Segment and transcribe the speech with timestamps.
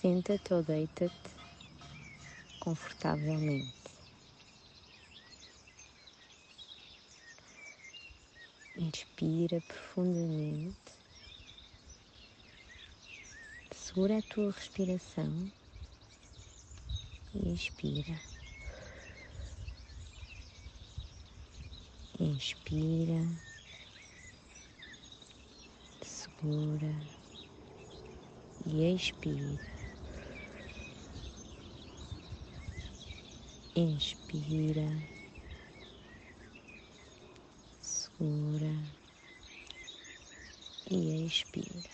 [0.00, 1.30] Senta-te ou deita-te
[2.60, 3.90] confortavelmente.
[8.76, 10.92] Inspira profundamente.
[13.74, 15.50] Segura a tua respiração
[17.34, 18.20] e expira.
[22.20, 23.26] Inspira,
[26.04, 26.94] segura
[28.64, 29.77] e expira.
[33.80, 34.90] Inspira,
[37.80, 38.74] segura
[40.90, 41.88] e expira.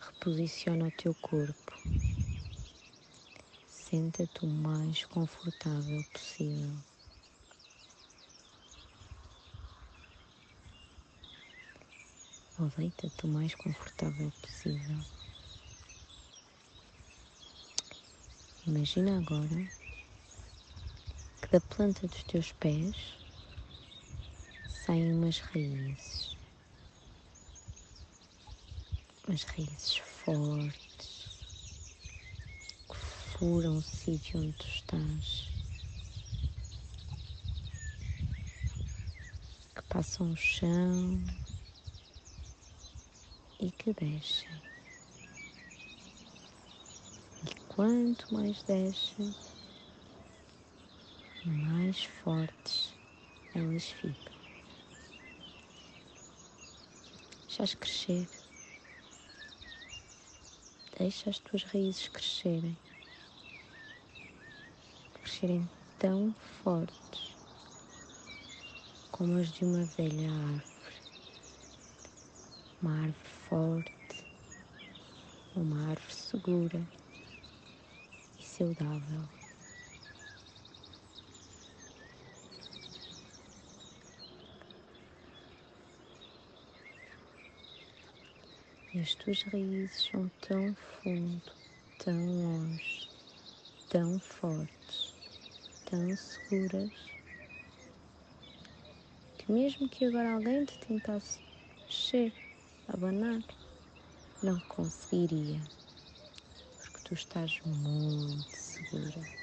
[0.00, 1.78] Reposiciona o teu corpo.
[3.66, 6.89] Senta-te o mais confortável possível.
[12.60, 14.98] Ou deita-te o mais confortável possível.
[18.66, 19.66] Imagina agora
[21.40, 22.94] que da planta dos teus pés
[24.68, 26.36] saem umas raízes.
[29.26, 31.30] Umas raízes fortes
[32.90, 32.96] que
[33.38, 35.48] furam o sítio onde tu estás.
[39.74, 41.39] Que passam o chão
[43.60, 44.48] e que descem.
[47.44, 49.34] E quanto mais descem,
[51.44, 52.92] mais fortes
[53.54, 54.40] elas ficam.
[57.46, 58.28] Deixas crescer.
[60.98, 62.76] Deixa as tuas raízes crescerem.
[65.14, 67.36] Crescerem tão fortes
[69.10, 70.70] como as de uma velha árvore
[72.82, 74.24] uma árvore forte,
[75.56, 76.80] uma árvore segura
[78.38, 79.28] e saudável.
[88.94, 91.52] E as tuas raízes são tão fundo,
[91.98, 93.08] tão longe,
[93.88, 95.12] tão fortes,
[95.86, 96.92] tão seguras,
[99.38, 101.40] que mesmo que agora alguém te tentasse
[101.90, 102.32] mexer,
[102.92, 103.40] abanar,
[104.42, 105.60] não conseguiria,
[106.76, 109.40] porque tu estás muito segura.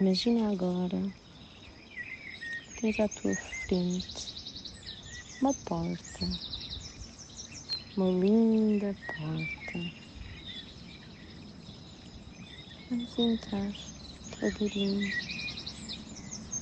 [0.00, 1.12] Imagina agora,
[2.80, 3.34] tens à tua
[3.66, 4.28] frente
[5.40, 6.26] uma porta,
[7.96, 10.04] uma linda porta.
[12.90, 13.72] Vamos entrar
[14.40, 15.12] devagarinho.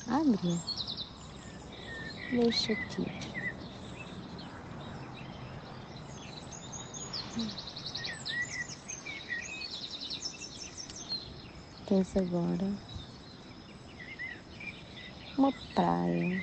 [0.07, 0.82] Abre-a
[2.33, 3.33] deixa-te ir.
[11.87, 12.73] Tens agora
[15.37, 16.43] uma praia,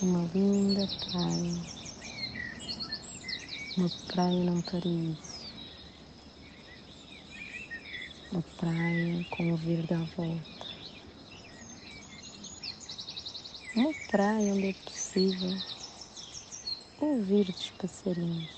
[0.00, 1.56] uma linda praia,
[3.76, 5.18] uma praia num paraíso,
[8.32, 10.63] uma praia com o verde à volta.
[13.74, 15.52] Uma praia onde é possível
[17.00, 18.48] ouvir dos passarinhos.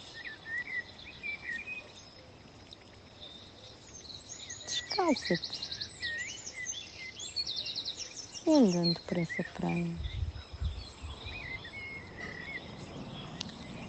[4.66, 5.62] Descalça-te
[8.46, 9.96] e andando por essa praia.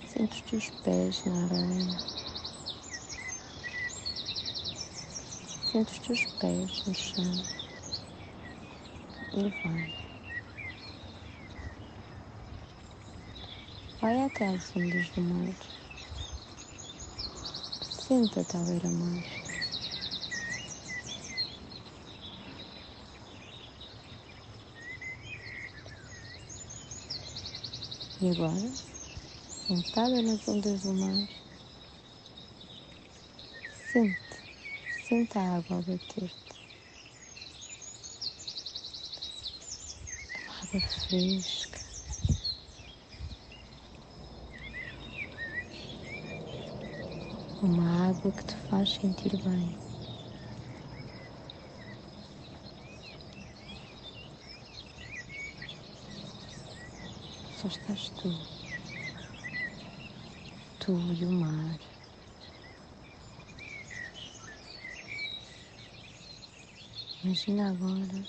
[0.05, 2.01] Sente os teus pés na areia.
[5.71, 7.43] Sente os teus pés no chão
[9.33, 10.06] e vai.
[13.99, 15.55] Vai até às ondas do mar.
[17.81, 19.23] Senta-te à beira-mar.
[28.21, 28.71] E agora,
[29.67, 31.27] sentada nas ondas do mar,
[33.91, 34.15] sente,
[35.07, 36.55] senta a água a bater-te.
[40.45, 41.76] Uma água fresca
[47.61, 49.77] uma água que te faz sentir bem.
[57.55, 58.31] Só estás tu,
[60.79, 61.79] tu e o mar.
[67.23, 68.23] Imagina agora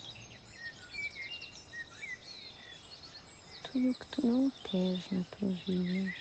[3.64, 6.14] tudo o que tu não queres na tua vida,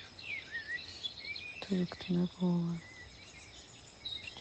[1.61, 2.86] tudo o que te magoa,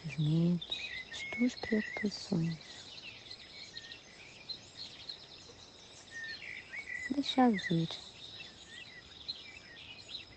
[0.07, 2.57] teus medos, as tuas preocupações.
[7.11, 7.89] Deixa vir,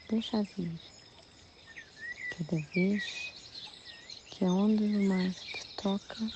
[0.09, 0.73] deixa vir.
[2.39, 3.33] Cada vez
[4.31, 6.31] que a onda do mar te toca,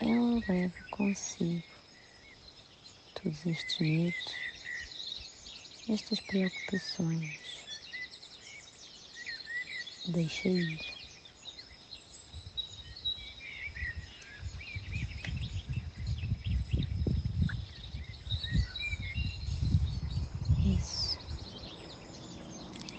[0.00, 1.62] ela leva consigo
[3.14, 4.34] todos estes medos,
[5.88, 7.38] estas preocupações.
[10.08, 10.78] Deixa ir.
[20.66, 21.18] Isso.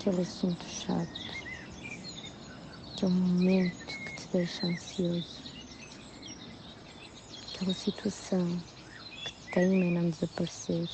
[0.06, 1.10] Aquele assunto chato.
[2.94, 5.42] Aquele momento que te deixa ansioso.
[7.50, 8.64] Aquela situação
[9.26, 10.88] que teima em não desaparecer.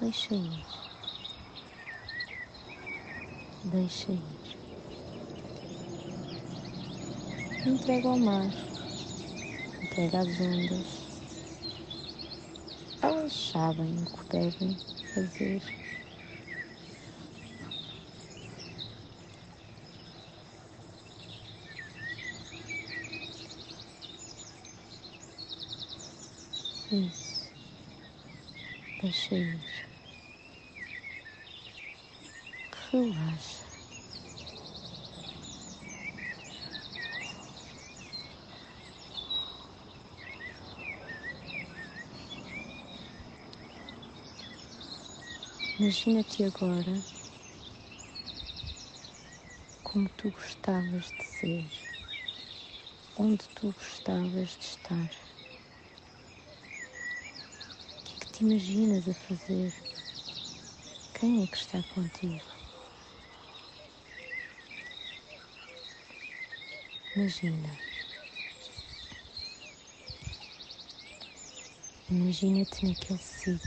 [0.00, 0.66] Deixa ir.
[3.62, 4.24] Deixa ir.
[7.64, 8.50] Entrega ao mar.
[9.84, 10.86] Entrega às ondas.
[13.02, 14.76] Elas sabem o que devem
[15.14, 15.62] fazer.
[26.92, 27.50] Isso.
[29.02, 29.60] Deixa ir.
[32.92, 33.66] Relaxa.
[45.78, 47.04] Imagina-te agora
[49.82, 51.70] como tu gostavas de ser,
[53.18, 55.10] onde tu gostavas de estar.
[57.92, 59.72] O que é que te imaginas a fazer?
[61.18, 62.38] Quem é que está contigo?
[67.16, 67.70] Imagina.
[72.10, 73.58] Imagina-te naquele sítio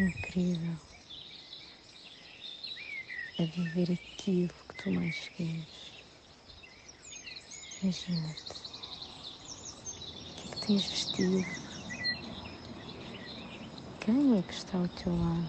[0.00, 0.76] incrível
[3.38, 5.64] a viver aquilo que tu mais queres.
[7.80, 8.54] Imagina-te.
[10.28, 11.59] O que é que tens vestido?
[14.12, 15.48] Quem é que está ao teu lado?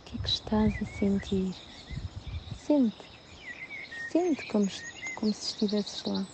[0.00, 1.54] O que é que estás a sentir?
[2.56, 2.96] Sente.
[4.10, 4.66] Sente como,
[5.16, 6.26] como se estivesses lá.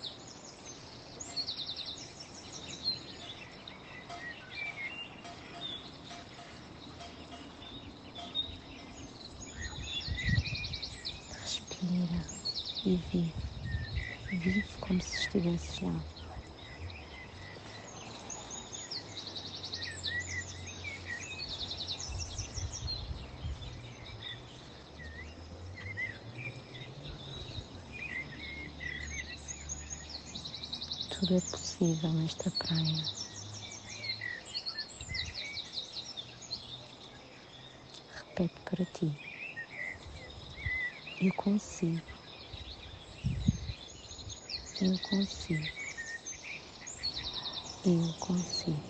[11.42, 12.24] Respira
[12.86, 13.49] e vive.
[14.42, 16.02] Vive como se estivesses lá.
[31.10, 33.10] Tudo é possível nesta praia.
[38.16, 39.12] Repete para ti.
[41.20, 42.19] Eu consigo.
[44.80, 45.68] Eu consigo.
[47.84, 48.80] Eu consigo.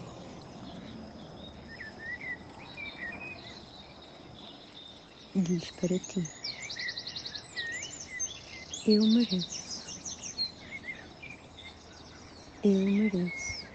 [5.34, 6.22] Diz para ti.
[8.86, 9.90] Eu mereço.
[12.62, 13.66] Eu mereço.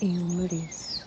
[0.00, 1.06] Eu mereço.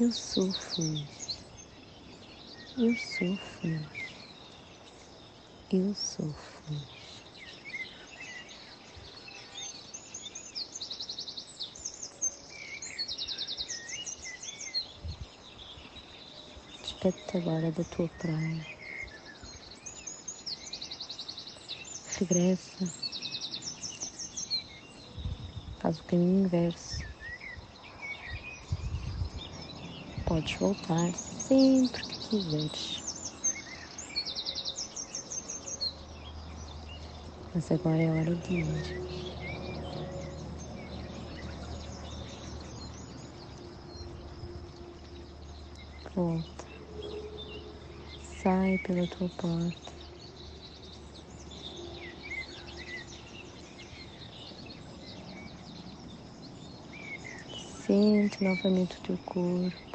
[0.00, 1.23] Eu sou feliz.
[2.76, 3.86] Eu sou feliz.
[5.70, 7.24] Eu sou feliz.
[16.82, 18.66] Despede-te agora da tua praia.
[22.18, 22.92] Regressa.
[25.78, 27.04] Faz o caminho inverso.
[30.26, 33.04] Podes voltar sempre quiseres.
[37.54, 39.04] Mas agora é hora de ir.
[46.16, 46.64] Volta.
[48.42, 49.92] Sai pela tua porta.
[57.86, 59.93] Sente novamente o teu corpo.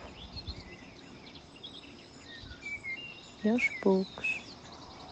[3.42, 4.28] E aos poucos,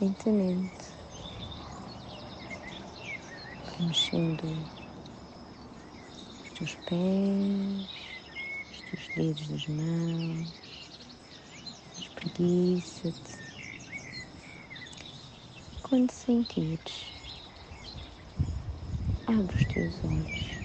[0.02, 0.86] lentamente,
[3.80, 4.70] mexendo
[6.44, 7.90] os teus pés,
[8.70, 10.50] os teus dedos das mãos,
[11.98, 13.32] espreguiça-te.
[15.82, 17.14] Quando sentires,
[19.26, 20.58] abre os teus olhos.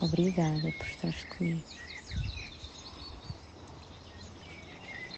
[0.00, 1.91] Obrigada por estares comigo.